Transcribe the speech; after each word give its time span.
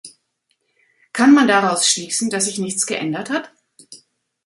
Kann 1.13 1.31
man 1.35 1.47
daraus 1.47 1.87
schließen, 1.87 2.31
dass 2.31 2.45
sich 2.45 2.57
nichts 2.57 2.87
geändert 2.87 3.29
hat? 3.29 3.51